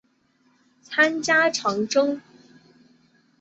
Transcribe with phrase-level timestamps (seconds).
[0.81, 2.19] 参加长征。